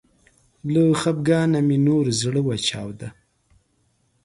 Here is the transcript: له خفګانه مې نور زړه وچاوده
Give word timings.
له 0.73 0.83
خفګانه 1.01 1.59
مې 1.67 1.77
نور 1.87 2.05
زړه 2.21 2.41
وچاوده 2.47 3.09